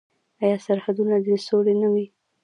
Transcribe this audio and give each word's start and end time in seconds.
آیا 0.43 0.57
سرحدونه 0.65 1.15
دې 1.25 1.33
د 1.39 1.43
سولې 1.47 1.73
نه 1.81 1.87
وي؟ 1.93 2.05